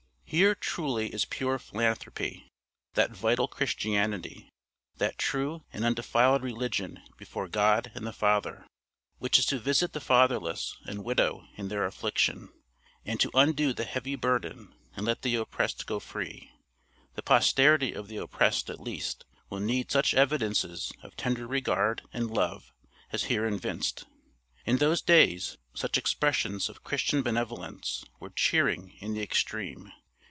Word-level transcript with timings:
Here, 0.31 0.55
truly, 0.55 1.13
is 1.13 1.25
pure 1.25 1.59
philanthropy, 1.59 2.47
that 2.93 3.11
vital 3.11 3.49
Christianity, 3.49 4.47
that 4.95 5.17
True 5.17 5.65
and 5.73 5.83
Undefiled 5.83 6.41
Religion 6.41 7.01
before 7.17 7.49
God 7.49 7.91
and 7.93 8.07
the 8.07 8.13
Father, 8.13 8.65
which 9.17 9.37
is 9.37 9.45
to 9.47 9.59
visit 9.59 9.91
the 9.91 9.99
fatherless 9.99 10.77
and 10.85 11.03
widow 11.03 11.49
in 11.57 11.67
their 11.67 11.83
affliction, 11.85 12.47
and 13.03 13.19
to 13.19 13.29
undo 13.33 13.73
the 13.73 13.83
heavy 13.83 14.15
burden, 14.15 14.73
and 14.95 15.05
let 15.05 15.21
the 15.21 15.35
oppressed 15.35 15.85
go 15.85 15.99
free. 15.99 16.49
The 17.15 17.21
posterity 17.23 17.91
of 17.91 18.07
the 18.07 18.15
oppressed 18.15 18.69
at 18.69 18.79
least, 18.79 19.25
will 19.49 19.59
need 19.59 19.91
such 19.91 20.13
evidences 20.13 20.93
of 21.03 21.17
tender 21.17 21.45
regard 21.45 22.03
and 22.13 22.31
love 22.31 22.71
as 23.11 23.25
here 23.25 23.45
evinced. 23.45 24.05
In 24.65 24.77
those 24.77 25.01
days, 25.01 25.57
such 25.73 25.97
expressions 25.97 26.69
of 26.69 26.85
Christian 26.85 27.21
benevolence 27.21 28.05
were 28.21 28.29
cheering 28.29 28.93
in 29.01 29.13
the 29.13 29.21
extreme. 29.21 29.91